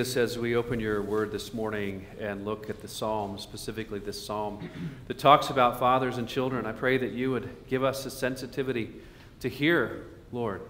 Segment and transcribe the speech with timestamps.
[0.00, 4.70] As we open your word this morning and look at the psalm, specifically this psalm
[5.08, 8.94] that talks about fathers and children, I pray that you would give us a sensitivity
[9.40, 10.62] to hear, Lord,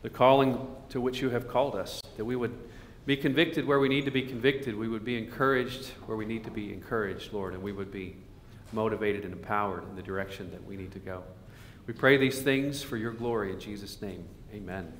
[0.00, 2.58] the calling to which you have called us, that we would
[3.04, 6.42] be convicted where we need to be convicted, we would be encouraged where we need
[6.44, 8.16] to be encouraged, Lord, and we would be
[8.72, 11.22] motivated and empowered in the direction that we need to go.
[11.86, 14.24] We pray these things for your glory in Jesus' name.
[14.54, 14.90] Amen.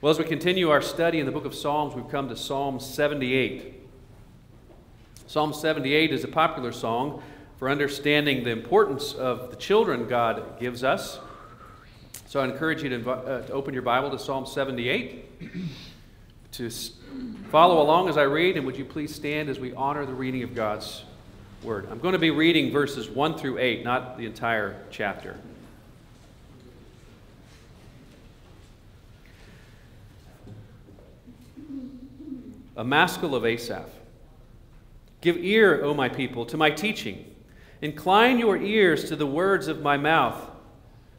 [0.00, 2.78] Well, as we continue our study in the book of Psalms, we've come to Psalm
[2.78, 3.82] 78.
[5.26, 7.20] Psalm 78 is a popular song
[7.56, 11.18] for understanding the importance of the children God gives us.
[12.26, 15.24] So I encourage you to, uh, to open your Bible to Psalm 78,
[16.52, 16.70] to
[17.50, 20.44] follow along as I read, and would you please stand as we honor the reading
[20.44, 21.02] of God's
[21.64, 21.88] Word.
[21.90, 25.36] I'm going to be reading verses 1 through 8, not the entire chapter.
[32.78, 33.90] A maskil of Asaph.
[35.20, 37.34] Give ear, O my people, to my teaching.
[37.82, 40.48] Incline your ears to the words of my mouth.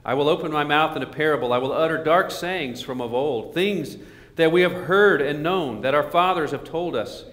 [0.06, 1.52] I will open my mouth in a parable.
[1.52, 3.98] I will utter dark sayings from of old, things
[4.38, 7.26] that we have heard and known, that our fathers have told us.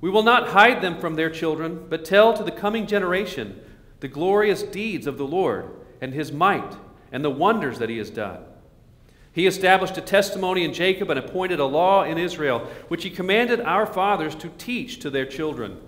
[0.00, 3.60] We will not hide them from their children, but tell to the coming generation
[4.00, 6.76] the glorious deeds of the Lord and his might
[7.12, 8.42] and the wonders that he has done
[9.34, 13.60] he established a testimony in Jacob and appointed a law in Israel, which he commanded
[13.60, 15.80] our fathers to teach to their children,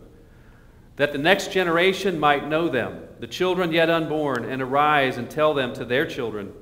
[0.97, 5.55] that the next generation might know them, the children yet unborn, and arise and tell
[5.55, 6.52] them to their children,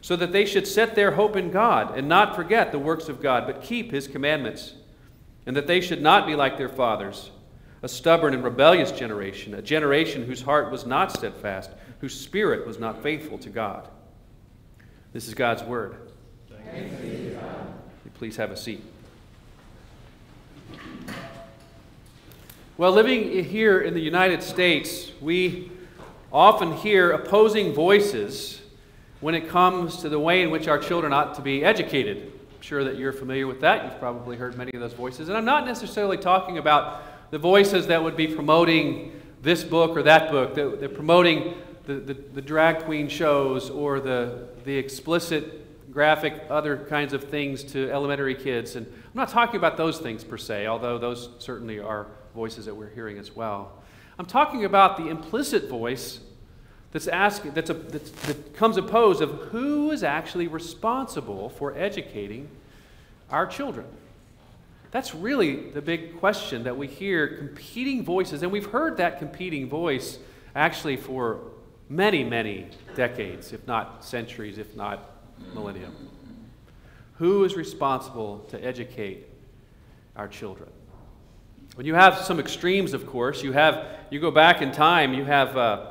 [0.00, 3.20] so that they should set their hope in God and not forget the works of
[3.20, 4.72] God, but keep his commandments,
[5.44, 7.32] and that they should not be like their fathers,
[7.82, 12.78] a stubborn and rebellious generation, a generation whose heart was not steadfast, whose spirit was
[12.78, 13.88] not faithful to God.
[15.12, 16.09] This is God's word.
[18.20, 18.84] Please have a seat.
[22.76, 25.72] Well, living here in the United States, we
[26.30, 28.60] often hear opposing voices
[29.20, 32.18] when it comes to the way in which our children ought to be educated.
[32.24, 33.84] I'm sure that you're familiar with that.
[33.84, 35.28] You've probably heard many of those voices.
[35.28, 40.02] And I'm not necessarily talking about the voices that would be promoting this book or
[40.02, 41.54] that book, they're promoting
[41.86, 47.64] the, the, the drag queen shows or the, the explicit graphic, other kinds of things
[47.64, 48.76] to elementary kids.
[48.76, 52.74] And I'm not talking about those things per se, although those certainly are voices that
[52.74, 53.72] we're hearing as well.
[54.18, 56.20] I'm talking about the implicit voice
[56.92, 62.48] that's asking, that's a, that's, that comes opposed of who is actually responsible for educating
[63.30, 63.86] our children.
[64.90, 69.68] That's really the big question that we hear competing voices, and we've heard that competing
[69.68, 70.18] voice
[70.54, 71.40] actually for
[71.88, 75.09] many, many decades, if not centuries, if not
[75.54, 75.94] millennium.
[77.14, 79.26] Who is responsible to educate
[80.16, 80.70] our children?
[81.74, 85.14] When you have some extremes, of course, you have you go back in time.
[85.14, 85.86] You have uh,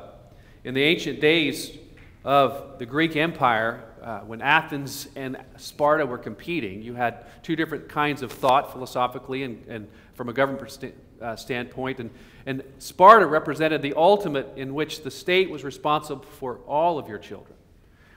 [0.64, 1.76] in the ancient days
[2.24, 7.88] of the Greek Empire, uh, when Athens and Sparta were competing, you had two different
[7.88, 12.00] kinds of thought philosophically and, and from a government st- uh, standpoint.
[12.00, 12.10] And,
[12.46, 17.18] and Sparta represented the ultimate in which the state was responsible for all of your
[17.18, 17.56] children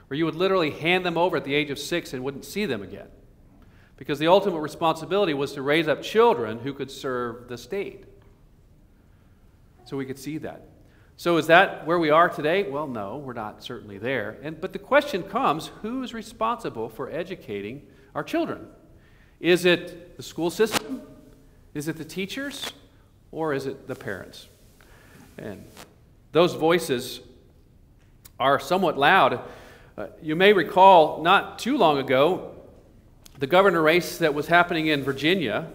[0.08, 2.66] where you would literally hand them over at the age of six and wouldn't see
[2.66, 3.08] them again.
[3.96, 8.04] Because the ultimate responsibility was to raise up children who could serve the state.
[9.84, 10.62] So we could see that.
[11.16, 12.64] So is that where we are today?
[12.64, 14.36] Well, no, we're not certainly there.
[14.42, 18.66] And, but the question comes who's responsible for educating our children?
[19.38, 21.02] Is it the school system?
[21.72, 22.72] Is it the teachers?
[23.30, 24.48] Or is it the parents?
[25.38, 25.64] And
[26.32, 27.20] those voices
[28.40, 29.40] are somewhat loud
[29.96, 32.54] uh, you may recall not too long ago
[33.38, 35.68] the governor race that was happening in Virginia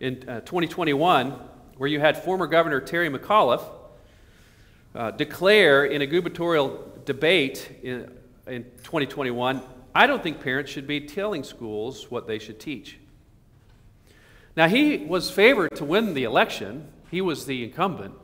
[0.00, 1.30] in uh, 2021,
[1.76, 3.64] where you had former Governor Terry McAuliffe
[4.94, 8.10] uh, declare in a gubernatorial debate in,
[8.46, 9.62] in 2021
[9.94, 12.98] I don't think parents should be telling schools what they should teach.
[14.56, 18.14] Now, he was favored to win the election, he was the incumbent.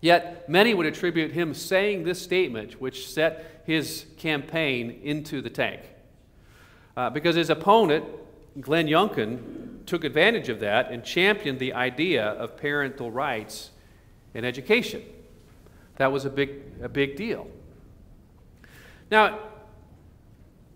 [0.00, 5.80] Yet, many would attribute him saying this statement, which set his campaign into the tank.
[6.96, 8.04] Uh, because his opponent,
[8.60, 13.70] Glenn Youngkin, took advantage of that and championed the idea of parental rights
[14.34, 15.02] in education.
[15.96, 16.50] That was a big,
[16.82, 17.48] a big deal.
[19.10, 19.38] Now,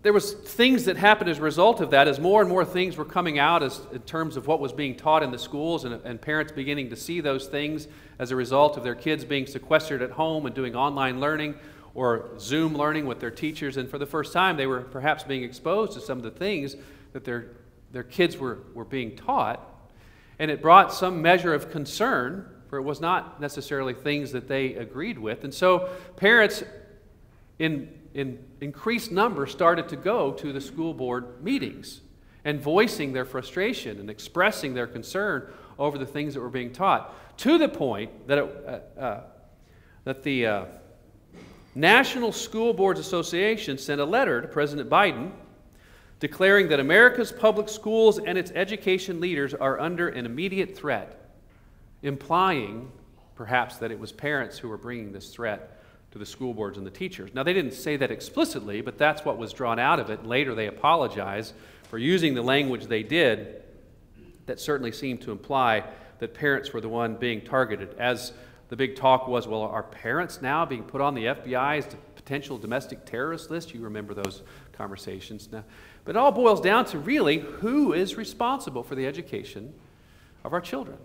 [0.03, 2.95] there was things that happened as a result of that as more and more things
[2.95, 5.95] were coming out as, in terms of what was being taught in the schools and,
[6.05, 7.87] and parents beginning to see those things
[8.19, 11.55] as a result of their kids being sequestered at home and doing online learning
[11.95, 15.43] or Zoom learning with their teachers, and for the first time, they were perhaps being
[15.43, 16.75] exposed to some of the things
[17.13, 17.51] that their
[17.93, 19.61] their kids were, were being taught,
[20.39, 24.73] and it brought some measure of concern, for it was not necessarily things that they
[24.73, 25.43] agreed with.
[25.43, 26.63] And so parents
[27.59, 32.01] in, in increased numbers started to go to the school board meetings
[32.45, 37.13] and voicing their frustration and expressing their concern over the things that were being taught,
[37.37, 38.65] to the point that, it,
[38.97, 39.23] uh, uh,
[40.03, 40.65] that the uh,
[41.73, 45.31] National School Boards Association sent a letter to President Biden
[46.19, 51.31] declaring that America's public schools and its education leaders are under an immediate threat,
[52.01, 52.91] implying
[53.35, 55.82] perhaps that it was parents who were bringing this threat
[56.13, 57.33] to the school boards and the teachers.
[57.33, 60.23] Now, they didn't say that explicitly, but that's what was drawn out of it.
[60.23, 61.55] Later, they apologized
[61.89, 63.63] for using the language they did
[64.45, 65.83] that certainly seemed to imply
[66.19, 67.95] that parents were the one being targeted.
[67.97, 68.31] As
[68.69, 73.05] the big talk was, well, are parents now being put on the FBI's potential domestic
[73.05, 73.73] terrorist list?
[73.73, 75.63] You remember those conversations now.
[76.05, 79.73] But it all boils down to really who is responsible for the education
[80.43, 80.97] of our children.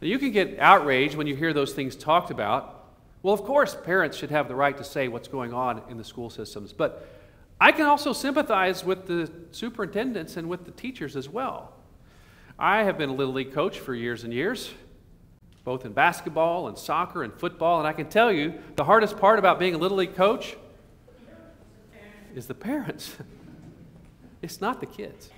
[0.00, 2.80] Now, you can get outraged when you hear those things talked about.
[3.22, 6.04] Well, of course, parents should have the right to say what's going on in the
[6.04, 7.08] school systems, but
[7.60, 11.72] I can also sympathize with the superintendents and with the teachers as well.
[12.58, 14.72] I have been a Little League coach for years and years,
[15.64, 19.38] both in basketball and soccer and football, and I can tell you the hardest part
[19.38, 20.56] about being a Little League coach
[22.34, 23.16] is the parents.
[24.42, 25.30] it's not the kids.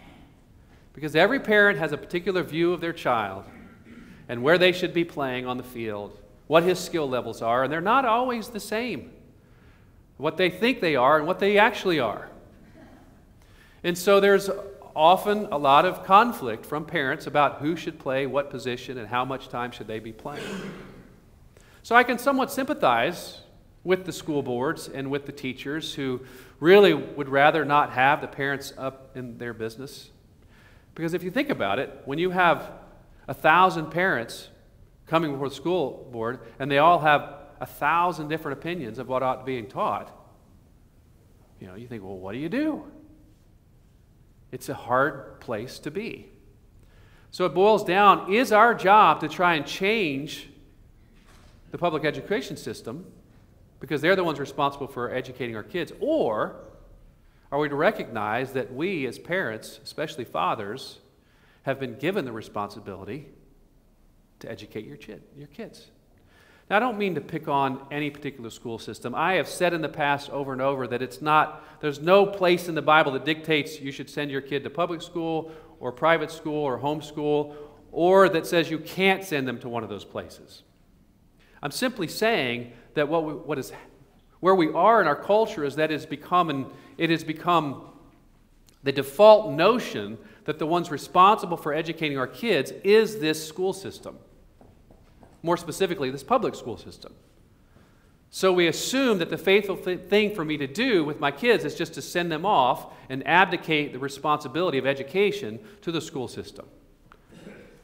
[0.95, 3.45] Because every parent has a particular view of their child
[4.29, 7.73] and where they should be playing on the field, what his skill levels are, and
[7.73, 9.11] they're not always the same
[10.17, 12.29] what they think they are and what they actually are.
[13.83, 14.49] And so there's
[14.95, 19.25] often a lot of conflict from parents about who should play what position and how
[19.25, 20.45] much time should they be playing.
[21.83, 23.41] So I can somewhat sympathize
[23.83, 26.21] with the school boards and with the teachers who
[26.61, 30.11] really would rather not have the parents up in their business.
[30.95, 32.71] Because if you think about it, when you have
[33.27, 34.49] a thousand parents
[35.07, 39.23] coming before the school board and they all have a thousand different opinions of what
[39.23, 40.11] ought to be taught,
[41.61, 42.85] you know, you think, well, what do you do?
[44.53, 46.29] It's a hard place to be.
[47.31, 50.49] So it boils down is our job to try and change
[51.71, 53.05] the public education system
[53.81, 55.93] because they're the ones responsible for educating our kids?
[56.01, 56.55] Or
[57.51, 61.01] are we to recognize that we, as parents, especially fathers,
[61.65, 63.27] have been given the responsibility
[64.45, 65.89] to educate your, chid, your kids?
[66.71, 69.15] Now, I don't mean to pick on any particular school system.
[69.15, 72.69] I have said in the past over and over that it's not, there's no place
[72.69, 76.31] in the Bible that dictates you should send your kid to public school or private
[76.31, 77.55] school or homeschool
[77.93, 80.63] or that says you can't send them to one of those places.
[81.63, 83.73] I'm simply saying that what, we, what is,
[84.41, 87.91] where we are in our culture is that it's become, an, it has become
[88.83, 94.19] the default notion that the ones responsible for educating our kids is this school system
[95.45, 97.13] more specifically, this public school system.
[98.31, 101.67] So we assume that the faithful th- thing for me to do with my kids
[101.67, 106.29] is just to send them off and abdicate the responsibility of education to the school
[106.29, 106.67] system.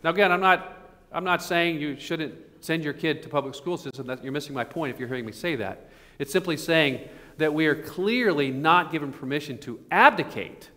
[0.03, 3.77] Now, again, I'm not, I'm not saying you shouldn't send your kid to public school
[3.77, 4.07] system.
[4.07, 5.91] That, you're missing my point if you're hearing me say that.
[6.19, 10.71] It's simply saying that we are clearly not given permission to abdicate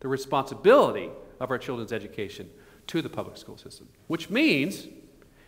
[0.00, 1.08] the responsibility
[1.40, 2.50] of our children's education
[2.88, 4.86] to the public school system, which means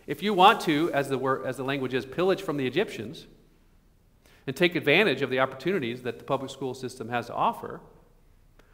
[0.09, 3.27] if you want to, as the, word, as the language is, pillage from the Egyptians
[4.47, 7.83] and take advantage of the opportunities that the public school system has to offer,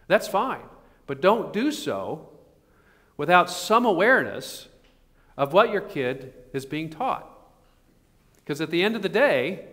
[0.07, 0.63] that's fine.
[1.09, 2.29] But don't do so
[3.17, 4.69] without some awareness
[5.37, 7.29] of what your kid is being taught.
[8.37, 9.67] Because at the end of the day,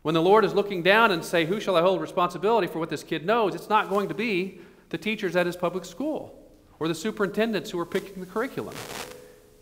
[0.00, 2.88] when the Lord is looking down and say, Who shall I hold responsibility for what
[2.88, 3.54] this kid knows?
[3.54, 6.34] It's not going to be the teachers at his public school
[6.78, 8.74] or the superintendents who are picking the curriculum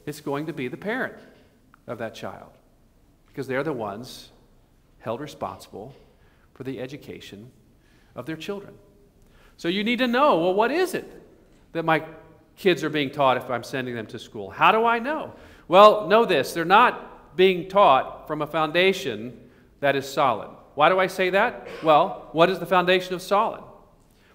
[0.09, 1.15] it's going to be the parent
[1.87, 2.51] of that child
[3.27, 4.31] because they're the ones
[5.01, 5.95] held responsible
[6.55, 7.51] for the education
[8.15, 8.75] of their children.
[9.57, 11.23] So you need to know well, what is it
[11.73, 12.05] that my
[12.57, 14.51] kids are being taught if I'm sending them to school?
[14.51, 15.35] How do I know?
[15.69, 19.39] Well, know this they're not being taught from a foundation
[19.81, 20.51] that is solid.
[20.75, 21.69] Why do I say that?
[21.83, 23.63] Well, what is the foundation of solid?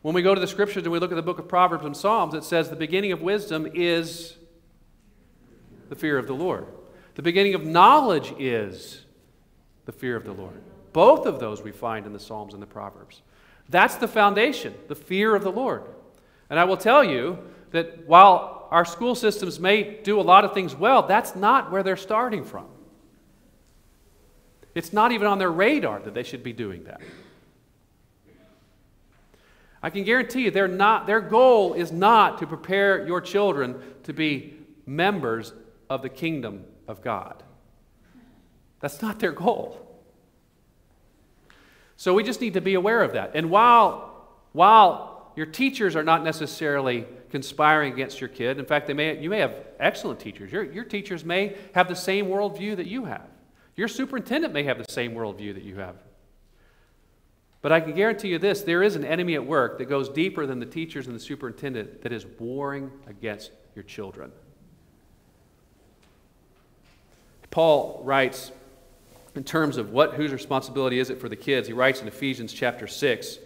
[0.01, 1.95] When we go to the scriptures and we look at the book of Proverbs and
[1.95, 4.35] Psalms, it says the beginning of wisdom is
[5.93, 6.65] the fear of the Lord.
[7.13, 9.05] The beginning of knowledge is
[9.85, 10.59] the fear of the Lord.
[10.91, 13.21] Both of those we find in the Psalms and the Proverbs.
[13.69, 15.83] That's the foundation, the fear of the Lord.
[16.49, 17.37] And I will tell you
[17.69, 21.83] that while our school systems may do a lot of things well, that's not where
[21.83, 22.65] they're starting from.
[24.73, 27.01] It's not even on their radar that they should be doing that.
[29.83, 34.55] I can guarantee you not, their goal is not to prepare your children to be
[34.87, 35.53] members
[35.93, 37.43] of the kingdom of God.
[38.79, 39.79] That's not their goal.
[41.97, 43.31] So we just need to be aware of that.
[43.35, 48.93] And while, while your teachers are not necessarily conspiring against your kid, in fact, they
[48.93, 50.51] may, you may have excellent teachers.
[50.51, 53.27] Your, your teachers may have the same worldview that you have.
[53.75, 55.95] Your superintendent may have the same worldview that you have.
[57.61, 60.47] But I can guarantee you this there is an enemy at work that goes deeper
[60.47, 64.31] than the teachers and the superintendent that is warring against your children.
[67.53, 68.51] Paul writes
[69.35, 71.67] in terms of what whose responsibility is it for the kids.
[71.67, 73.37] He writes in Ephesians chapter 6,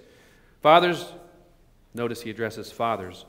[0.62, 1.12] Fathers,
[1.94, 3.26] notice he addresses fathers.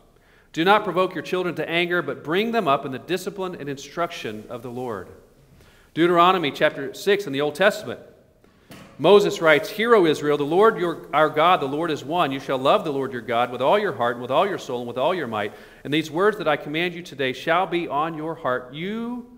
[0.52, 3.68] Do not provoke your children to anger, but bring them up in the discipline and
[3.68, 5.08] instruction of the Lord.
[5.94, 7.98] Deuteronomy chapter 6 in the Old Testament.
[8.98, 12.30] Moses writes, Hear, O Israel, the Lord your, our God, the Lord is one.
[12.30, 14.58] You shall love the Lord your God with all your heart, and with all your
[14.58, 15.54] soul, and with all your might.
[15.82, 18.72] And these words that I command you today shall be on your heart.
[18.72, 19.37] You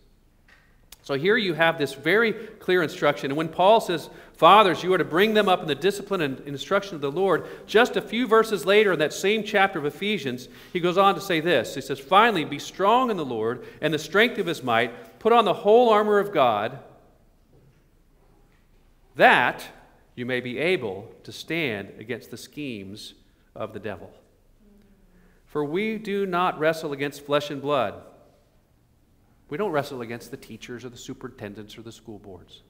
[1.03, 3.31] So here you have this very clear instruction.
[3.31, 6.39] And when Paul says, Fathers, you are to bring them up in the discipline and
[6.41, 10.47] instruction of the Lord, just a few verses later in that same chapter of Ephesians,
[10.73, 11.75] he goes on to say this.
[11.75, 15.19] He says, Finally, be strong in the Lord and the strength of his might.
[15.19, 16.79] Put on the whole armor of God,
[19.15, 19.63] that
[20.15, 23.15] you may be able to stand against the schemes
[23.55, 24.11] of the devil.
[25.45, 28.01] For we do not wrestle against flesh and blood
[29.51, 32.63] we don't wrestle against the teachers or the superintendents or the school boards,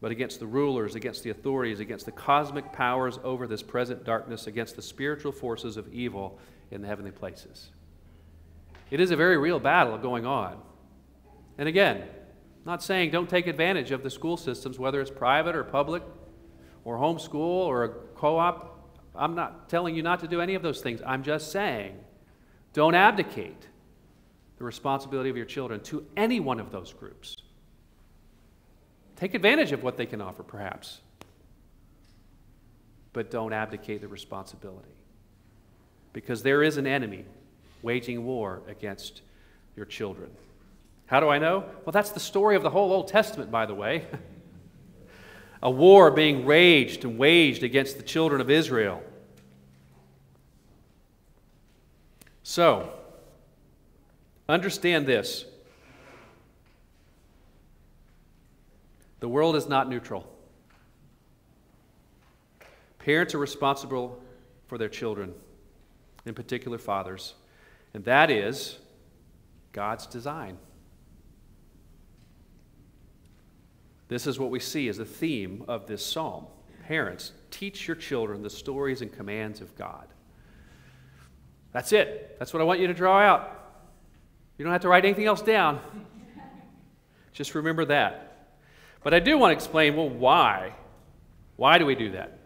[0.00, 4.46] but against the rulers, against the authorities, against the cosmic powers over this present darkness,
[4.46, 6.38] against the spiritual forces of evil
[6.70, 7.70] in the heavenly places.
[8.92, 10.62] It is a very real battle going on.
[11.58, 12.04] And again,
[12.64, 16.04] not saying don't take advantage of the school systems, whether it's private or public
[16.84, 18.92] or homeschool or a co op.
[19.12, 21.00] I'm not telling you not to do any of those things.
[21.04, 21.98] I'm just saying
[22.76, 23.66] don't abdicate
[24.58, 27.38] the responsibility of your children to any one of those groups.
[29.16, 31.00] Take advantage of what they can offer, perhaps,
[33.14, 34.94] but don't abdicate the responsibility.
[36.12, 37.24] Because there is an enemy
[37.80, 39.22] waging war against
[39.74, 40.30] your children.
[41.06, 41.64] How do I know?
[41.86, 44.04] Well, that's the story of the whole Old Testament, by the way.
[45.62, 49.02] a war being raged and waged against the children of Israel.
[52.48, 52.92] So,
[54.48, 55.46] understand this
[59.18, 60.24] the world is not neutral.
[63.00, 64.22] Parents are responsible
[64.68, 65.34] for their children,
[66.24, 67.34] in particular, fathers,
[67.94, 68.78] and that is
[69.72, 70.56] God's design.
[74.06, 76.46] This is what we see as the theme of this psalm.
[76.86, 80.06] Parents, teach your children the stories and commands of God.
[81.76, 82.36] That's it.
[82.38, 83.50] That's what I want you to draw out.
[84.56, 85.78] You don't have to write anything else down.
[87.34, 88.54] Just remember that.
[89.02, 90.72] But I do want to explain well, why?
[91.56, 92.38] Why do we do that?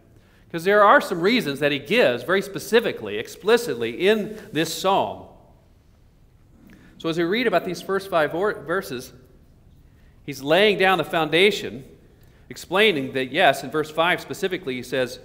[0.45, 5.27] Because there are some reasons that he gives very specifically, explicitly in this psalm.
[6.97, 9.13] So as we read about these first five verses,
[10.25, 11.85] he's laying down the foundation,
[12.49, 15.19] explaining that, yes, in verse 5 specifically, he says,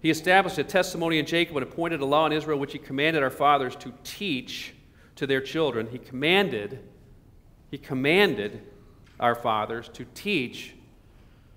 [0.00, 3.22] he established a testimony in Jacob and appointed a law in Israel, which he commanded
[3.22, 4.74] our fathers to teach
[5.16, 5.86] to their children.
[5.90, 6.82] He commanded,
[7.70, 8.62] he commanded
[9.18, 10.74] our fathers to teach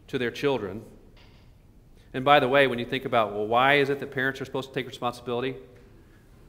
[0.08, 0.84] to their children.
[2.14, 4.46] And by the way, when you think about, well, why is it that parents are
[4.46, 5.56] supposed to take responsibility?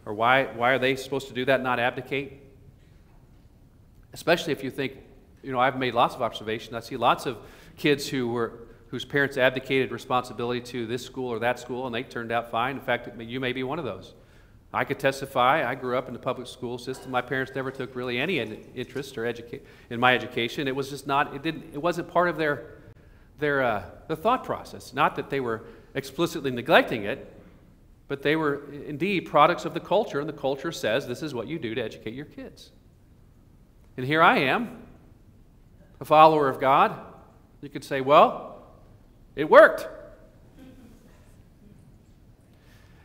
[0.05, 2.41] Or why, why are they supposed to do that, not abdicate?
[4.13, 4.95] Especially if you think,
[5.43, 6.75] you know, I've made lots of observations.
[6.75, 7.39] I see lots of
[7.77, 8.53] kids who were
[8.89, 12.77] whose parents abdicated responsibility to this school or that school, and they turned out fine.
[12.77, 14.15] In fact, you may be one of those.
[14.73, 15.69] I could testify.
[15.69, 17.13] I grew up in the public school system.
[17.13, 20.67] My parents never took really any interest or educa- in my education.
[20.67, 21.35] It was just not.
[21.35, 21.67] It didn't.
[21.73, 22.79] It wasn't part of their
[23.39, 24.93] their uh, the thought process.
[24.93, 25.63] Not that they were
[25.95, 27.33] explicitly neglecting it,
[28.09, 31.47] but they were indeed products of the culture, and the culture says this is what
[31.47, 32.73] you do to educate your kids.
[33.97, 34.83] And here I am,
[36.01, 36.99] a follower of God.
[37.63, 38.54] You could say, well,
[39.37, 39.89] it worked.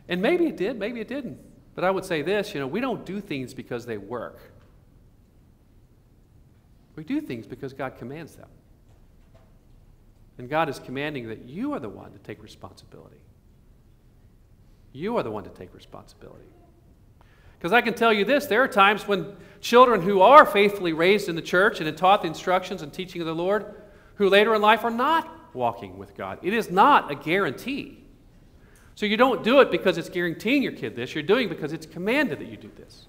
[0.08, 1.38] And maybe it did, maybe it didn't.
[1.74, 4.38] But I would say this you know, we don't do things because they work.
[6.96, 8.48] We do things because God commands them.
[10.36, 13.20] And God is commanding that you are the one to take responsibility.
[14.92, 16.46] You are the one to take responsibility.
[17.58, 21.28] Because I can tell you this there are times when children who are faithfully raised
[21.28, 23.74] in the church and taught the instructions and teaching of the Lord,
[24.16, 26.38] who later in life are not walking with God.
[26.42, 28.04] It is not a guarantee.
[28.94, 31.72] So you don't do it because it's guaranteeing your kid this, you're doing it because
[31.72, 33.06] it's commanded that you do this.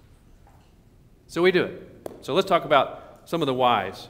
[1.28, 2.08] So we do it.
[2.22, 4.10] So let's talk about some of the whys.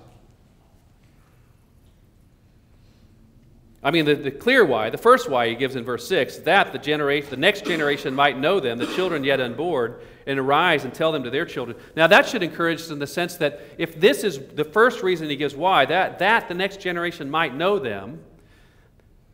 [3.83, 6.71] I mean, the, the clear why, the first why he gives in verse 6, that
[6.71, 9.95] the, generation, the next generation might know them, the children yet unborn,
[10.27, 11.75] and arise and tell them to their children.
[11.95, 15.29] Now, that should encourage us in the sense that if this is the first reason
[15.29, 18.19] he gives why, that, that the next generation might know them,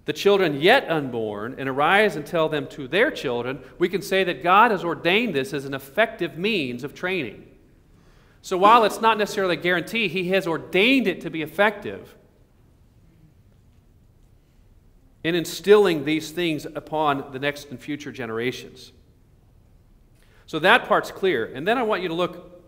[0.05, 4.23] the children yet unborn, and arise and tell them to their children, we can say
[4.23, 7.45] that God has ordained this as an effective means of training.
[8.41, 12.15] So while it's not necessarily a guarantee, he has ordained it to be effective
[15.27, 18.93] in instilling these things upon the next and future generations.
[20.45, 21.51] So that part's clear.
[21.53, 22.63] And then I want you to look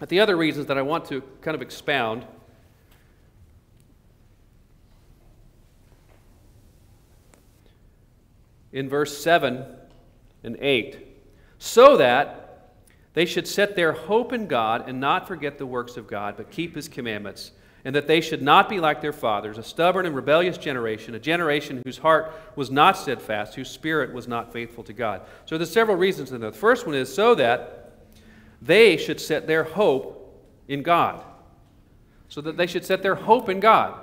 [0.00, 2.26] at the other reasons that I want to kind of expound.
[8.72, 9.64] In verse 7
[10.42, 10.98] and 8.
[11.60, 12.72] So that
[13.12, 16.50] they should set their hope in God and not forget the works of God, but
[16.50, 17.52] keep his commandments
[17.84, 21.18] and that they should not be like their fathers, a stubborn and rebellious generation, a
[21.18, 25.22] generation whose heart was not steadfast, whose spirit was not faithful to God.
[25.44, 26.52] So there's several reasons in that.
[26.54, 27.92] The first one is so that
[28.62, 31.22] they should set their hope in God.
[32.28, 34.00] So that they should set their hope in God.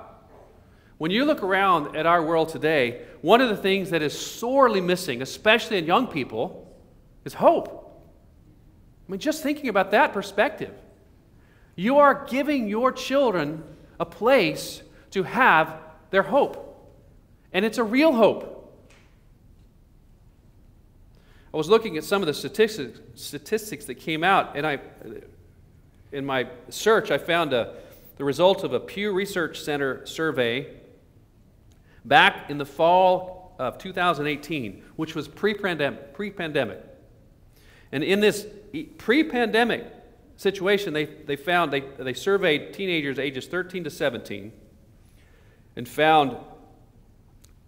[0.98, 4.80] When you look around at our world today, one of the things that is sorely
[4.80, 6.72] missing, especially in young people,
[7.24, 8.04] is hope.
[9.08, 10.72] I mean, just thinking about that perspective.
[11.74, 13.64] You are giving your children
[14.02, 14.82] a place
[15.12, 15.78] to have
[16.10, 16.92] their hope.
[17.52, 18.58] And it's a real hope.
[21.54, 24.80] I was looking at some of the statistics, statistics that came out, and I,
[26.10, 27.76] in my search, I found a,
[28.16, 30.74] the result of a Pew Research Center survey
[32.04, 36.80] back in the fall of 2018, which was pre pandemic.
[37.92, 38.46] And in this
[38.98, 39.86] pre pandemic
[40.42, 44.52] situation, they, they found, they, they surveyed teenagers ages 13 to 17
[45.76, 46.36] and found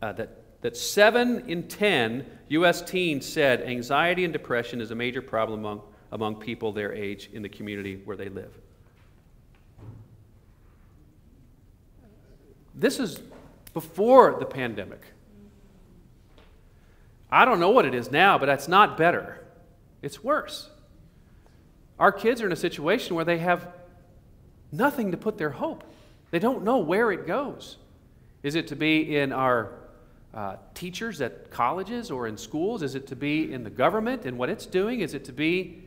[0.02, 2.82] uh, that, that 7 in 10 U.S.
[2.82, 5.82] teens said anxiety and depression is a major problem among,
[6.12, 8.52] among people their age in the community where they live.
[12.74, 13.20] This is
[13.72, 15.00] before the pandemic.
[17.30, 19.40] I don't know what it is now, but it's not better.
[20.02, 20.70] It's worse.
[21.98, 23.68] Our kids are in a situation where they have
[24.72, 25.84] nothing to put their hope.
[26.30, 27.76] They don't know where it goes.
[28.42, 29.72] Is it to be in our
[30.34, 32.82] uh, teachers at colleges or in schools?
[32.82, 35.00] Is it to be in the government and what it's doing?
[35.00, 35.84] Is it to be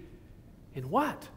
[0.74, 1.28] in what?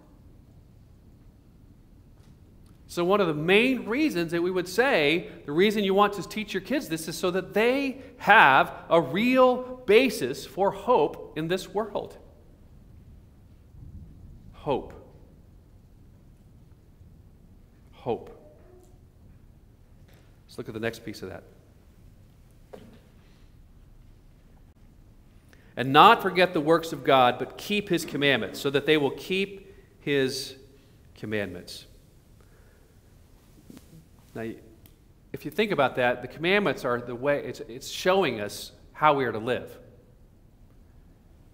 [2.86, 6.28] So, one of the main reasons that we would say the reason you want to
[6.28, 11.46] teach your kids this is so that they have a real basis for hope in
[11.46, 12.16] this world
[14.60, 14.92] hope.
[17.92, 18.36] Hope.
[20.46, 21.44] Let's look at the next piece of that.
[25.76, 29.12] And not forget the works of God, but keep his commandments, so that they will
[29.12, 30.56] keep his
[31.14, 31.86] commandments.
[34.34, 34.50] Now,
[35.32, 39.14] if you think about that, the commandments are the way, it's, it's showing us how
[39.14, 39.78] we are to live.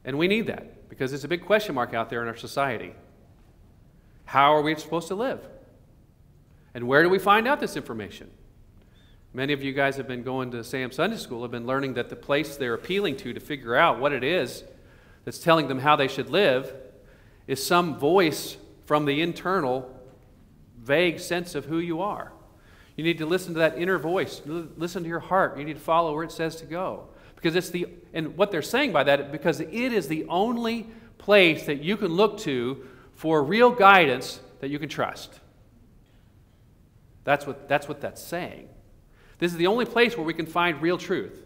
[0.07, 2.95] And we need that because it's a big question mark out there in our society.
[4.25, 5.40] How are we supposed to live?
[6.73, 8.31] And where do we find out this information?
[9.35, 12.09] Many of you guys have been going to Sam Sunday School, have been learning that
[12.09, 14.64] the place they're appealing to to figure out what it is
[15.25, 16.73] that's telling them how they should live
[17.47, 19.90] is some voice from the internal,
[20.79, 22.33] vague sense of who you are.
[22.97, 24.40] You need to listen to that inner voice.
[24.47, 25.59] Listen to your heart.
[25.59, 27.09] You need to follow where it says to go.
[27.37, 31.66] Because it's the, and what they're saying by that, because it is the only place
[31.66, 35.40] that you can look to for real guidance that you can trust.
[37.25, 38.68] That's what, that's what that's saying.
[39.38, 41.44] This is the only place where we can find real truth.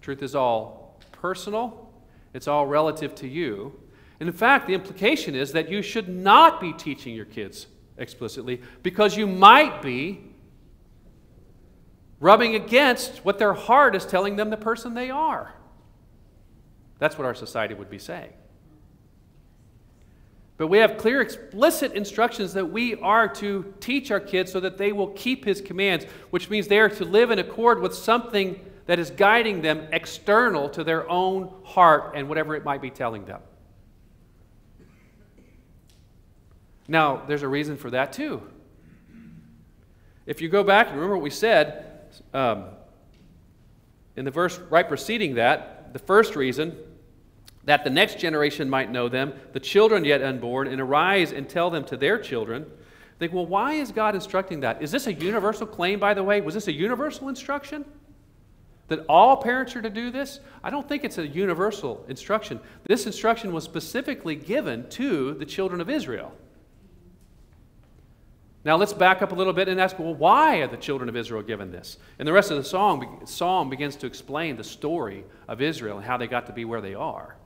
[0.00, 1.92] Truth is all personal,
[2.32, 3.78] it's all relative to you.
[4.18, 7.66] And in fact, the implication is that you should not be teaching your kids
[7.96, 10.29] explicitly because you might be
[12.20, 15.54] rubbing against what their heart is telling them the person they are.
[16.98, 18.34] That's what our society would be saying.
[20.58, 24.76] But we have clear, explicit instructions that we are to teach our kids so that
[24.76, 28.60] they will keep his commands, which means they are to live in accord with something
[28.84, 33.24] that is guiding them external to their own heart and whatever it might be telling
[33.24, 33.40] them.
[36.86, 38.42] Now, there's a reason for that too.
[40.26, 41.89] If you go back and remember what we said
[42.32, 42.64] um,
[44.16, 46.76] in the verse right preceding that, the first reason
[47.64, 51.70] that the next generation might know them, the children yet unborn, and arise and tell
[51.70, 52.66] them to their children.
[53.18, 54.82] Think, well, why is God instructing that?
[54.82, 56.40] Is this a universal claim, by the way?
[56.40, 57.84] Was this a universal instruction?
[58.88, 60.40] That all parents are to do this?
[60.64, 62.60] I don't think it's a universal instruction.
[62.84, 66.32] This instruction was specifically given to the children of Israel.
[68.64, 71.16] Now let's back up a little bit and ask, well, why are the children of
[71.16, 71.96] Israel given this?
[72.18, 76.06] And the rest of the song, psalm begins to explain the story of Israel and
[76.06, 77.36] how they got to be where they are.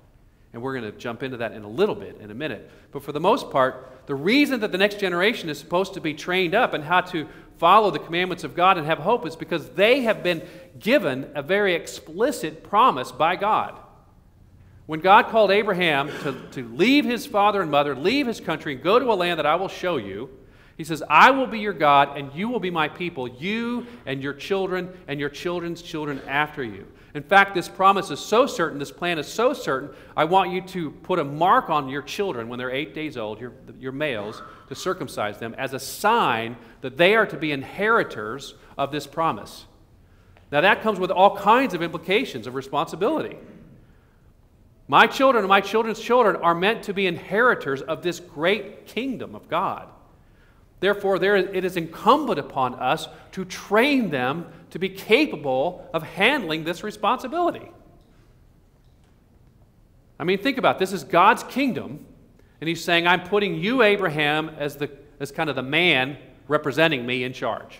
[0.52, 2.70] And we're going to jump into that in a little bit, in a minute.
[2.90, 6.14] But for the most part, the reason that the next generation is supposed to be
[6.14, 9.68] trained up and how to follow the commandments of God and have hope is because
[9.70, 10.42] they have been
[10.78, 13.78] given a very explicit promise by God.
[14.86, 18.82] When God called Abraham to, to leave his father and mother, leave his country, and
[18.82, 20.28] go to a land that I will show you,
[20.76, 24.22] he says, I will be your God, and you will be my people, you and
[24.22, 26.86] your children and your children's children after you.
[27.14, 30.60] In fact, this promise is so certain, this plan is so certain, I want you
[30.62, 34.42] to put a mark on your children when they're eight days old, your, your males,
[34.68, 39.66] to circumcise them as a sign that they are to be inheritors of this promise.
[40.50, 43.36] Now, that comes with all kinds of implications of responsibility.
[44.88, 49.36] My children and my children's children are meant to be inheritors of this great kingdom
[49.36, 49.88] of God.
[50.84, 56.64] Therefore, there, it is incumbent upon us to train them to be capable of handling
[56.64, 57.72] this responsibility.
[60.18, 60.80] I mean, think about it.
[60.80, 62.04] this is God's kingdom,
[62.60, 66.18] and He's saying, I'm putting you, Abraham, as, the, as kind of the man
[66.48, 67.78] representing me in charge.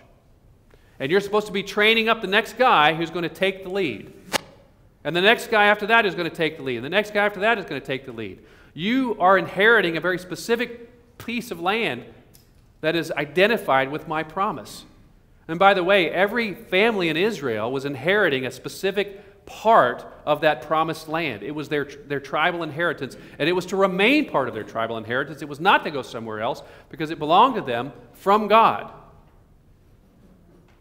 [0.98, 3.68] And you're supposed to be training up the next guy who's going to take the
[3.68, 4.14] lead.
[5.04, 6.76] And the next guy after that is going to take the lead.
[6.76, 8.42] And the next guy after that is going to take the lead.
[8.72, 12.06] You are inheriting a very specific piece of land
[12.84, 14.84] that is identified with my promise.
[15.48, 20.60] And by the way, every family in Israel was inheriting a specific part of that
[20.60, 21.42] promised land.
[21.42, 24.98] It was their, their tribal inheritance, and it was to remain part of their tribal
[24.98, 25.40] inheritance.
[25.40, 28.92] It was not to go somewhere else because it belonged to them from God.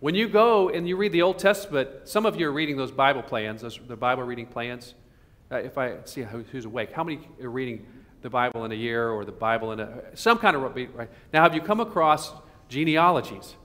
[0.02, 2.92] When you go and you read the Old Testament, some of you are reading those
[2.92, 4.94] Bible plans, those, the Bible reading plans.
[5.50, 7.86] Uh, if I see who's awake, how many are reading
[8.24, 11.10] the Bible in a year or the Bible in a, some kind of, right?
[11.32, 12.32] Now, have you come across
[12.70, 13.56] genealogies?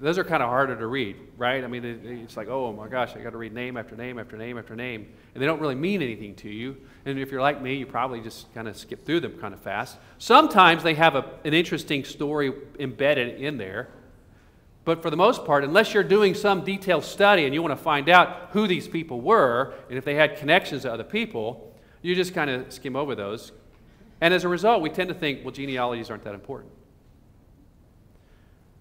[0.00, 1.62] Those are kind of harder to read, right?
[1.62, 4.36] I mean, it's like, oh my gosh, I got to read name after name after
[4.36, 5.06] name after name.
[5.34, 6.76] And they don't really mean anything to you.
[7.04, 9.60] And if you're like me, you probably just kind of skip through them kind of
[9.60, 9.98] fast.
[10.18, 13.88] Sometimes they have a, an interesting story embedded in there.
[14.84, 17.82] But for the most part, unless you're doing some detailed study and you want to
[17.82, 21.73] find out who these people were and if they had connections to other people,
[22.04, 23.50] you just kind of skim over those.
[24.20, 26.70] And as a result, we tend to think, well, genealogies aren't that important.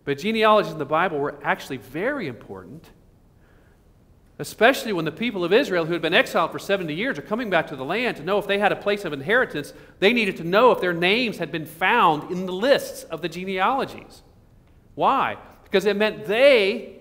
[0.04, 2.90] But genealogies in the Bible were actually very important,
[4.40, 7.50] especially when the people of Israel, who had been exiled for 70 years, are coming
[7.50, 9.74] back to the land to know if they had a place of inheritance.
[10.00, 13.30] They needed to know if their names had been found in the lists of the
[13.30, 14.22] genealogies.
[14.96, 15.38] Why?
[15.64, 17.00] Because it meant they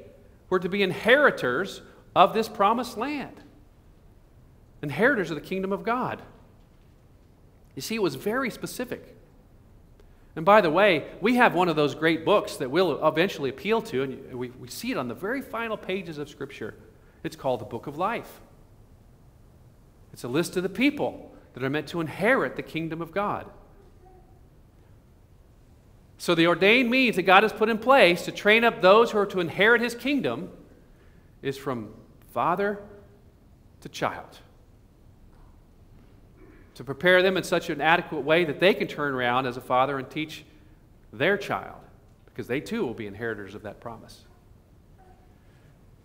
[0.49, 1.83] were to be inheritors
[2.15, 3.43] of this promised land
[4.83, 6.21] inheritors of the kingdom of God.
[7.75, 9.17] You see, it was very specific.
[10.35, 13.81] And by the way, we have one of those great books that we'll eventually appeal
[13.83, 16.75] to, and we, we see it on the very final pages of Scripture.
[17.23, 18.41] It's called the Book of Life.
[20.13, 23.47] It's a list of the people that are meant to inherit the kingdom of God.
[26.19, 29.19] So, the ordained means that God has put in place to train up those who
[29.19, 30.51] are to inherit his kingdom
[31.43, 31.93] is from
[32.33, 32.81] father
[33.81, 34.39] to child
[36.75, 39.61] to prepare them in such an adequate way that they can turn around as a
[39.61, 40.45] father and teach
[41.13, 41.81] their child,
[42.27, 44.23] because they too will be inheritors of that promise.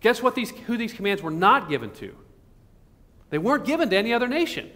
[0.00, 2.14] Guess what these, who these commands were not given to?
[3.30, 4.70] They weren't given to any other nation.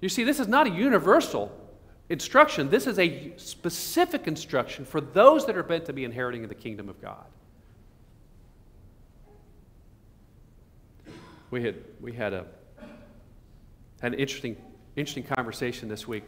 [0.00, 1.52] You see, this is not a universal
[2.08, 2.70] instruction.
[2.70, 6.88] This is a specific instruction for those that are meant to be inheriting the kingdom
[6.88, 7.24] of God.
[11.50, 12.46] We had, we had a
[14.00, 14.56] had an interesting,
[14.96, 16.24] interesting conversation this week.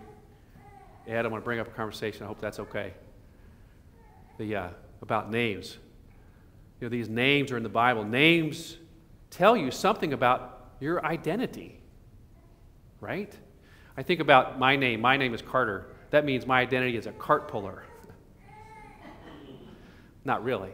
[1.07, 2.25] Ed, I want to bring up a conversation.
[2.25, 2.93] I hope that's okay.
[4.39, 4.69] The, uh,
[5.03, 5.79] about names.
[6.81, 8.05] You know, these names are in the Bible.
[8.05, 8.77] Names
[9.31, 11.81] tell you something about your identity.
[13.01, 13.33] right?
[13.97, 15.01] I think about my name.
[15.01, 15.87] My name is Carter.
[16.11, 17.85] That means my identity is a cart puller.
[20.25, 20.71] Not really.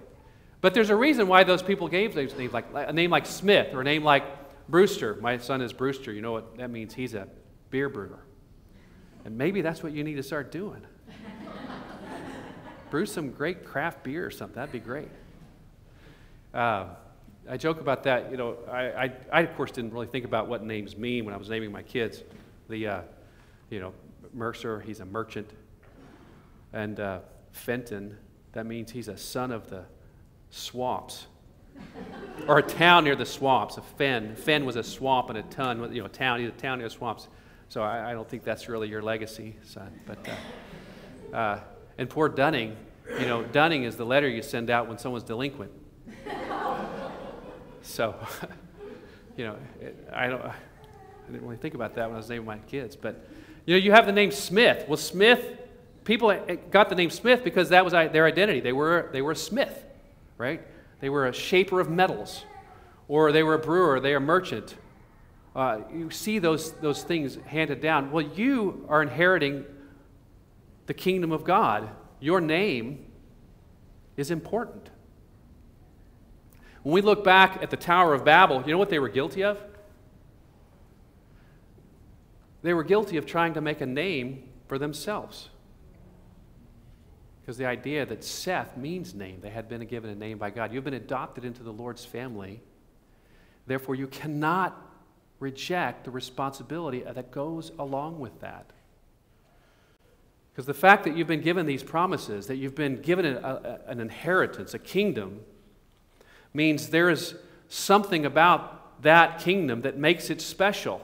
[0.61, 3.83] But there's a reason why those people gave names, like a name like Smith or
[3.83, 4.25] a name like
[4.69, 5.17] Brewster.
[5.21, 6.13] My son is Brewster.
[6.13, 6.95] You know what that means?
[6.95, 7.29] He's a
[7.71, 8.21] beer brewer.
[9.25, 10.83] And maybe that's what you need to start doing.
[12.91, 14.57] Brew some great craft beer or something.
[14.57, 15.09] That'd be great.
[16.55, 16.87] Uh,
[17.49, 18.31] I joke about that.
[18.31, 21.35] You know, I, I, I, of course didn't really think about what names mean when
[21.35, 22.23] I was naming my kids.
[22.69, 23.01] The, uh,
[23.71, 23.93] you know,
[24.33, 25.51] Mercer, he's a merchant.
[26.73, 27.21] And uh,
[27.53, 28.17] Fenton,
[28.53, 29.85] that means he's a son of the
[30.51, 31.27] swamps.
[32.47, 34.37] Or a town near the swamps, a fen.
[34.37, 37.29] Fen was a swamp and a ton, you know, town, a town near the swamps.
[37.69, 39.91] So I, I don't think that's really your legacy, son.
[40.07, 40.19] But,
[41.33, 41.61] uh, uh,
[41.99, 42.77] and poor Dunning,
[43.19, 45.73] you know, Dunning is the letter you send out when someone's delinquent.
[47.83, 48.15] so,
[49.37, 50.55] you know, it, I don't, I
[51.27, 52.95] didn't really think about that when I was naming my kids.
[52.95, 53.29] But,
[53.65, 54.85] you know, you have the name Smith.
[54.87, 55.45] Well, Smith,
[56.05, 56.39] people
[56.71, 58.61] got the name Smith because that was their identity.
[58.61, 59.83] They were, they were smith
[60.39, 60.63] right?
[61.01, 62.45] They were a shaper of metals,
[63.09, 64.75] or they were a brewer, they were a merchant.
[65.55, 68.11] Uh, you see those, those things handed down.
[68.11, 69.65] Well, you are inheriting
[70.87, 71.89] the kingdom of God.
[72.21, 73.07] Your name
[74.17, 74.91] is important.
[76.83, 79.43] When we look back at the Tower of Babel, you know what they were guilty
[79.43, 79.61] of?
[82.63, 85.49] They were guilty of trying to make a name for themselves.
[87.47, 90.73] Because the idea that Seth means name, they had been given a name by God.
[90.73, 92.61] You've been adopted into the Lord's family.
[93.69, 94.77] Therefore, you cannot
[95.39, 98.73] reject the responsibility that goes along with that.
[100.53, 103.91] Because the fact that you've been given these promises, that you've been given a, a,
[103.91, 105.39] an inheritance, a kingdom,
[106.53, 107.37] means there is
[107.69, 111.01] something about that kingdom that makes it special,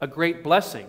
[0.00, 0.88] a great blessing.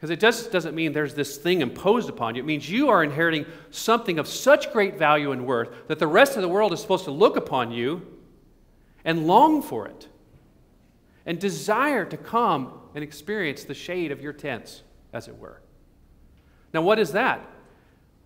[0.00, 2.42] Because it just doesn't mean there's this thing imposed upon you.
[2.42, 6.36] It means you are inheriting something of such great value and worth that the rest
[6.36, 8.06] of the world is supposed to look upon you
[9.04, 10.08] and long for it
[11.26, 14.82] and desire to come and experience the shade of your tents,
[15.12, 15.60] as it were.
[16.72, 17.46] Now, what is that?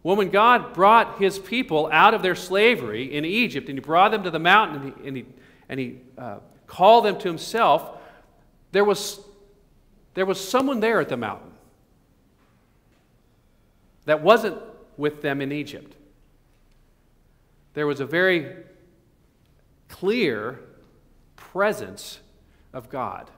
[0.05, 4.13] Well, when God brought his people out of their slavery in Egypt and he brought
[4.13, 5.27] them to the mountain and he, and he,
[5.69, 7.99] and he uh, called them to himself,
[8.71, 9.19] there was,
[10.13, 11.51] there was someone there at the mountain
[14.05, 14.59] that wasn't
[14.97, 15.97] with them in Egypt.
[17.75, 18.55] There was a very
[19.89, 20.61] clear
[21.37, 22.21] presence
[22.73, 23.31] of God.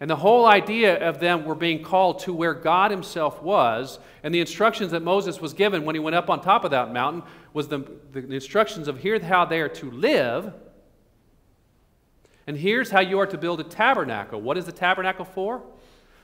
[0.00, 4.32] And the whole idea of them were being called to where God Himself was, and
[4.32, 7.22] the instructions that Moses was given when he went up on top of that mountain
[7.52, 7.78] was the,
[8.12, 10.54] the instructions of here's how they are to live,
[12.46, 14.40] and here's how you are to build a tabernacle.
[14.40, 15.62] What is the tabernacle for?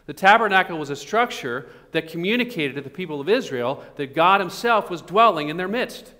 [0.06, 4.90] The tabernacle was a structure that communicated to the people of Israel that God Himself
[4.90, 6.12] was dwelling in their midst.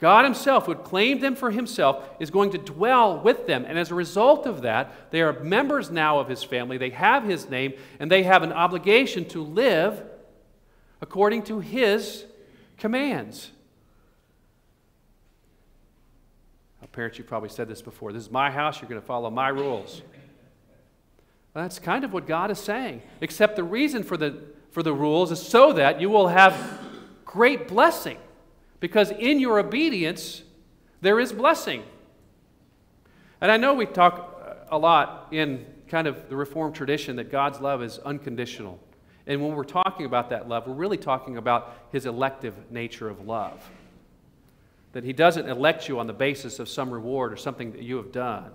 [0.00, 3.64] God Himself, who had claimed them for Himself, is going to dwell with them.
[3.66, 6.76] And as a result of that, they are members now of His family.
[6.76, 10.02] They have His name, and they have an obligation to live
[11.00, 12.24] according to His
[12.78, 13.52] commands.
[16.92, 18.10] Parents, you've probably said this before.
[18.10, 18.80] This is my house.
[18.80, 20.00] You're going to follow my rules.
[21.56, 23.00] That's kind of what God is saying.
[23.22, 24.42] Except the reason for the,
[24.72, 26.54] for the rules is so that you will have
[27.24, 28.18] great blessing.
[28.78, 30.42] Because in your obedience,
[31.00, 31.82] there is blessing.
[33.40, 37.30] And I know we talk uh, a lot in kind of the Reformed tradition that
[37.30, 38.78] God's love is unconditional.
[39.26, 43.26] And when we're talking about that love, we're really talking about his elective nature of
[43.26, 43.66] love.
[44.92, 47.96] That he doesn't elect you on the basis of some reward or something that you
[47.96, 48.50] have done,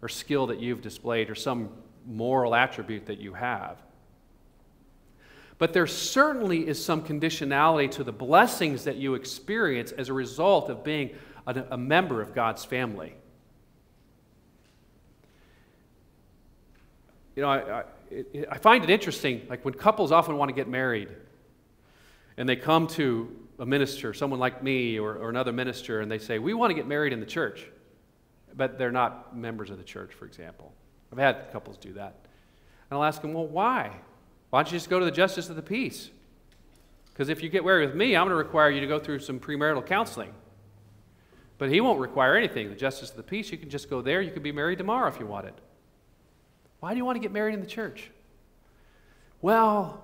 [0.00, 1.70] or skill that you've displayed, or some
[2.06, 3.78] moral attribute that you have.
[5.58, 10.68] But there certainly is some conditionality to the blessings that you experience as a result
[10.68, 11.10] of being
[11.46, 13.14] a, a member of God's family.
[17.36, 17.84] You know, I, I,
[18.50, 21.08] I find it interesting, like when couples often want to get married
[22.36, 26.18] and they come to a minister, someone like me or, or another minister, and they
[26.18, 27.66] say, We want to get married in the church,
[28.56, 30.72] but they're not members of the church, for example.
[31.14, 32.14] I've had couples do that.
[32.90, 33.96] And I'll ask them, well, why?
[34.50, 36.10] Why don't you just go to the justice of the peace?
[37.12, 39.20] Because if you get married with me, I'm going to require you to go through
[39.20, 40.34] some premarital counseling.
[41.58, 42.68] But he won't require anything.
[42.68, 44.20] The justice of the peace, you can just go there.
[44.20, 45.54] You can be married tomorrow if you wanted.
[46.80, 48.10] Why do you want to get married in the church?
[49.40, 50.02] Well,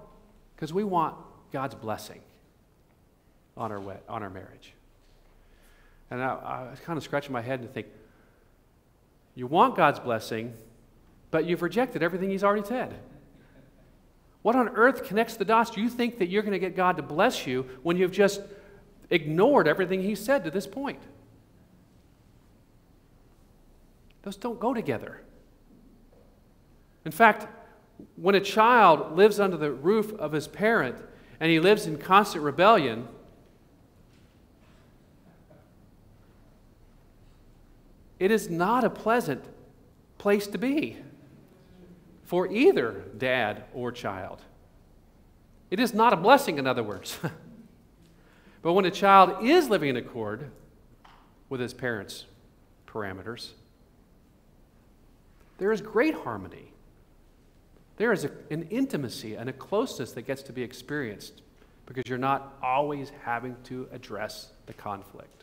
[0.55, 1.17] because we want
[1.53, 2.21] God's blessing
[3.57, 4.73] on our, on our marriage.
[6.11, 7.89] And I, I was kind of scratching my head and think,
[9.35, 10.55] you want God's blessing,
[11.31, 12.95] but you've rejected everything he's already said.
[14.43, 15.71] What on earth connects the dots?
[15.71, 18.41] Do you think that you're going to get God to bless you when you've just
[19.11, 21.01] ignored everything he said to this point?
[24.23, 25.21] Those don't go together.
[27.05, 27.47] In fact,
[28.17, 30.97] when a child lives under the roof of his parent
[31.39, 33.09] and he lives in constant rebellion,
[38.19, 39.45] it is not a pleasant
[40.19, 40.99] place to be
[42.31, 44.41] for either dad or child.
[45.69, 47.19] It is not a blessing, in other words.
[48.63, 50.53] but when a child is living in accord
[51.49, 52.27] with his parents'
[52.87, 53.49] parameters,
[55.59, 56.73] there is great harmony.
[57.97, 61.43] There is a, an intimacy and a closeness that gets to be experienced
[61.85, 65.43] because you're not always having to address the conflict.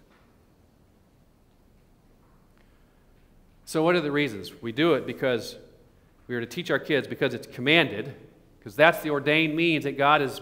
[3.66, 4.62] So, what are the reasons?
[4.62, 5.58] We do it because
[6.28, 8.14] we are to teach our kids because it's commanded,
[8.60, 10.42] because that's the ordained means that God has,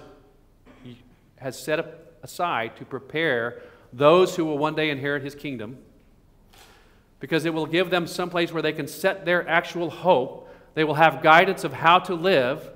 [1.37, 3.61] has set aside to prepare
[3.93, 5.77] those who will one day inherit his kingdom
[7.19, 10.49] because it will give them some place where they can set their actual hope.
[10.73, 12.69] They will have guidance of how to live,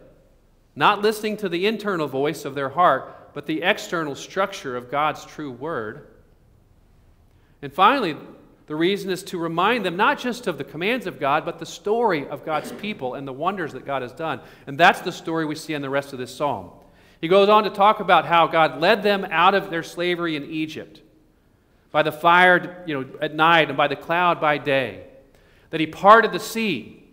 [0.75, 5.25] not listening to the internal voice of their heart, but the external structure of God's
[5.25, 6.07] true word.
[7.61, 8.17] And finally,
[8.69, 11.65] the reason is to remind them not just of the commands of God, but the
[11.65, 14.41] story of God's people and the wonders that God has done.
[14.67, 16.69] And that's the story we see in the rest of this psalm.
[17.19, 20.45] He goes on to talk about how God led them out of their slavery in
[20.45, 21.01] Egypt
[21.91, 25.07] by the fire you know, at night and by the cloud by day,
[25.71, 27.09] that he parted the sea,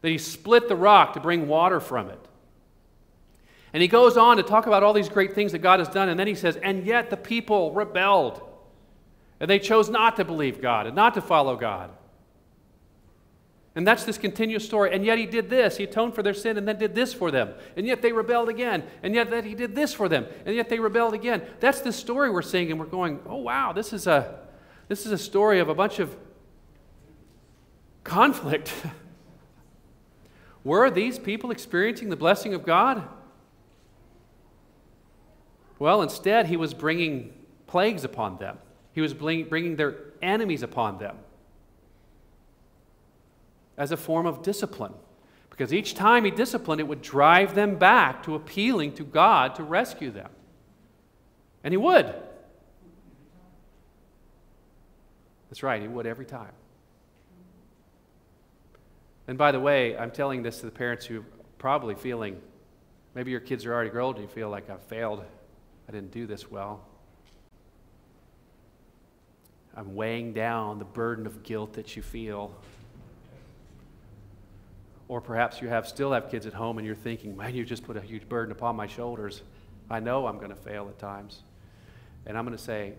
[0.00, 2.18] that he split the rock to bring water from it.
[3.72, 6.08] And he goes on to talk about all these great things that God has done,
[6.08, 8.42] and then he says, And yet the people rebelled,
[9.40, 11.90] and they chose not to believe God and not to follow God.
[13.76, 14.94] And that's this continuous story.
[14.94, 15.76] And yet he did this.
[15.76, 17.52] He atoned for their sin and then did this for them.
[17.76, 18.82] And yet they rebelled again.
[19.02, 20.26] And yet that he did this for them.
[20.46, 21.42] And yet they rebelled again.
[21.60, 24.40] That's the story we're seeing, and we're going, oh wow, this is a
[24.88, 26.16] this is a story of a bunch of
[28.02, 28.72] conflict.
[30.64, 33.06] Were these people experiencing the blessing of God?
[35.78, 37.34] Well, instead, he was bringing
[37.66, 38.58] plagues upon them.
[38.96, 41.18] He was bringing their enemies upon them
[43.76, 44.94] as a form of discipline.
[45.50, 49.62] Because each time he disciplined, it would drive them back to appealing to God to
[49.62, 50.30] rescue them.
[51.62, 52.06] And he would.
[55.50, 56.52] That's right, he would every time.
[59.28, 61.24] And by the way, I'm telling this to the parents who are
[61.58, 62.40] probably feeling
[63.14, 65.22] maybe your kids are already grown and you feel like I failed,
[65.86, 66.82] I didn't do this well.
[69.76, 72.56] I'm weighing down the burden of guilt that you feel
[75.08, 77.84] or perhaps you have, still have kids at home and you're thinking, man, you just
[77.84, 79.42] put a huge burden upon my shoulders.
[79.88, 81.42] I know I'm going to fail at times.
[82.26, 82.94] And I'm going to say,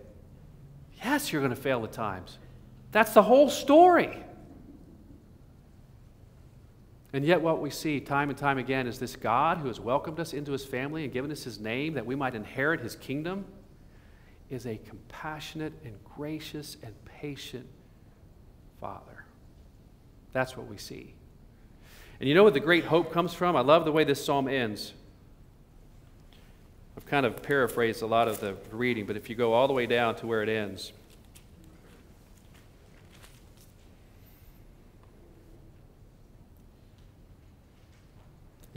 [1.04, 2.38] yes, you're going to fail at times.
[2.92, 4.16] That's the whole story.
[7.12, 10.20] And yet, what we see time and time again is this God who has welcomed
[10.20, 13.44] us into his family and given us his name that we might inherit his kingdom
[14.50, 17.66] is a compassionate and gracious and patient
[18.80, 19.24] Father.
[20.32, 21.14] That's what we see.
[22.20, 23.56] And you know what the great hope comes from?
[23.56, 24.92] I love the way this psalm ends.
[26.96, 29.72] I've kind of paraphrased a lot of the reading, but if you go all the
[29.72, 30.92] way down to where it ends,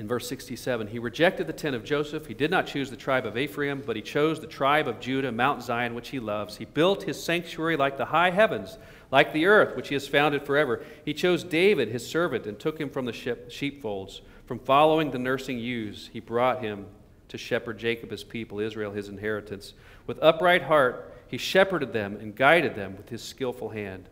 [0.01, 2.25] in verse 67 he rejected the tent of joseph.
[2.25, 5.31] He did not choose the tribe of ephraim but he chose the tribe of judah
[5.31, 6.57] mount zion which he loves.
[6.57, 8.79] He built his sanctuary like the high heavens
[9.11, 10.83] like the earth which he has founded forever.
[11.05, 14.21] He chose david his servant and took him from the sheepfolds.
[14.47, 16.87] From following the nursing ewes he brought him
[17.27, 19.75] to shepherd jacob his people israel his inheritance.
[20.07, 24.09] With upright heart he shepherded them and guided them with his skillful hand.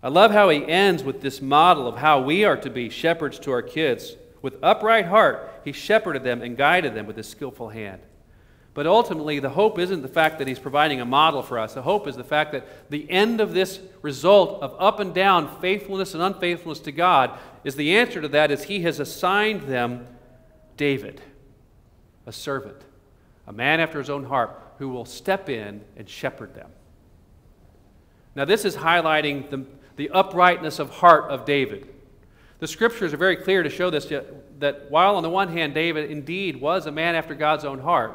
[0.00, 3.40] I love how he ends with this model of how we are to be shepherds
[3.40, 7.68] to our kids with upright heart, he shepherded them and guided them with his skillful
[7.68, 8.00] hand.
[8.72, 11.74] But ultimately, the hope isn't the fact that he's providing a model for us.
[11.74, 15.60] The hope is the fact that the end of this result of up and down,
[15.60, 20.06] faithfulness and unfaithfulness to God, is the answer to that is he has assigned them
[20.76, 21.20] David,
[22.26, 22.80] a servant,
[23.46, 26.70] a man after his own heart, who will step in and shepherd them.
[28.34, 29.66] Now, this is highlighting the,
[29.96, 31.88] the uprightness of heart of David.
[32.60, 34.12] The scriptures are very clear to show this
[34.58, 38.14] that while on the one hand David indeed was a man after God's own heart,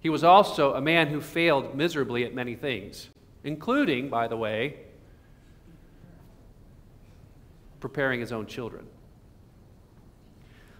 [0.00, 3.08] he was also a man who failed miserably at many things,
[3.42, 4.76] including, by the way,
[7.80, 8.86] preparing his own children.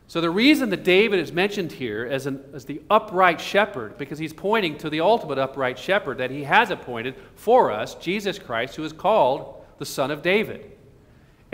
[0.09, 4.21] So, the reason that David is mentioned here as, an, as the upright shepherd, because
[4.21, 8.77] he's pointing to the ultimate upright shepherd that he has appointed for us, Jesus Christ,
[8.77, 10.76] who is called the Son of David.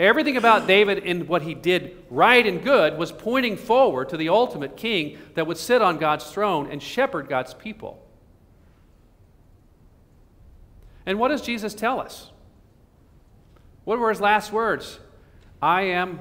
[0.03, 4.27] Everything about David and what he did right and good was pointing forward to the
[4.27, 8.05] ultimate king that would sit on God's throne and shepherd God's people.
[11.05, 12.31] And what does Jesus tell us?
[13.85, 14.99] What were his last words?
[15.61, 16.19] I am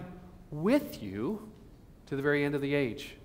[0.53, 1.51] with you
[2.07, 3.17] to the very end of the age.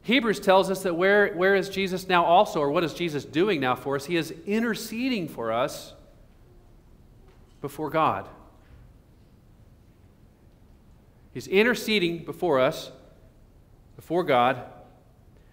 [0.00, 3.60] Hebrews tells us that where, where is Jesus now also, or what is Jesus doing
[3.60, 4.06] now for us?
[4.06, 5.92] He is interceding for us
[7.60, 8.30] before God.
[11.36, 12.90] He's interceding before us,
[13.94, 14.62] before God.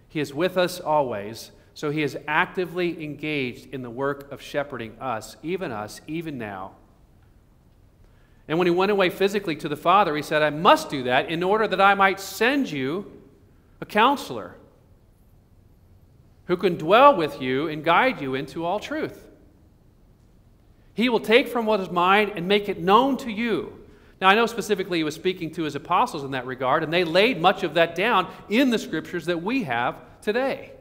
[0.08, 1.50] He is with us always.
[1.74, 6.76] So he is actively engaged in the work of shepherding us, even us, even now.
[8.48, 11.28] And when he went away physically to the Father, he said, I must do that
[11.28, 13.20] in order that I might send you
[13.82, 14.54] a counselor
[16.46, 19.28] who can dwell with you and guide you into all truth.
[20.94, 23.83] He will take from what is mine and make it known to you.
[24.24, 27.04] Now, I know specifically he was speaking to his apostles in that regard, and they
[27.04, 30.72] laid much of that down in the scriptures that we have today.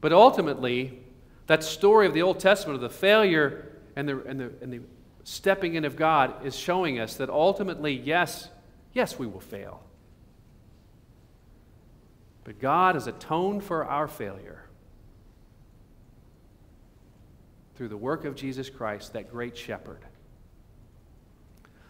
[0.00, 1.00] But ultimately,
[1.48, 4.80] that story of the Old Testament of the failure and the, and the, and the
[5.24, 8.48] stepping in of God is showing us that ultimately, yes,
[8.92, 9.82] yes, we will fail.
[12.44, 14.62] But God has atoned for our failure
[17.74, 20.04] through the work of Jesus Christ, that great shepherd,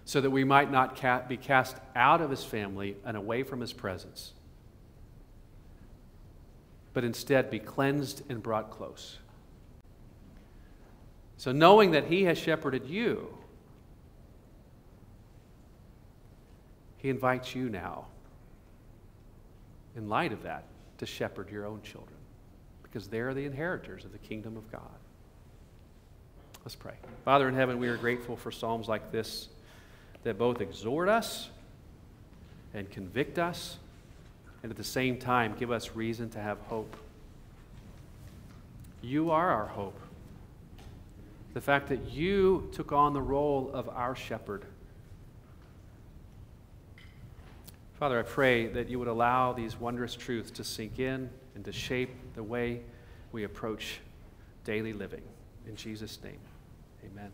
[0.08, 3.60] so that we might not ca- be cast out of his family and away from
[3.60, 4.32] his presence,
[6.94, 9.18] but instead be cleansed and brought close.
[11.36, 13.36] So, knowing that He has shepherded you,
[16.96, 18.06] He invites you now,
[19.94, 20.64] in light of that,
[20.96, 22.16] to shepherd your own children
[22.82, 24.80] because they're the inheritors of the kingdom of God.
[26.64, 26.94] Let's pray.
[27.26, 29.50] Father in heaven, we are grateful for Psalms like this
[30.24, 31.50] that both exhort us
[32.74, 33.78] and convict us,
[34.62, 36.96] and at the same time give us reason to have hope.
[39.00, 39.98] You are our hope
[41.58, 44.64] the fact that you took on the role of our shepherd.
[47.98, 51.72] Father, I pray that you would allow these wondrous truths to sink in and to
[51.72, 52.82] shape the way
[53.32, 53.98] we approach
[54.64, 55.22] daily living.
[55.66, 56.38] In Jesus' name,
[57.04, 57.32] amen.